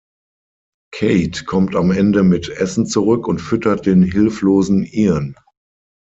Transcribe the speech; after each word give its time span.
Cate 0.91 1.45
kommt 1.45 1.75
am 1.75 1.91
Ende 1.91 2.23
mit 2.23 2.49
Essen 2.49 2.87
zurück 2.87 3.27
und 3.27 3.37
füttert 3.39 3.85
den 3.85 4.01
hilflosen 4.01 4.83
Ian. 4.83 5.35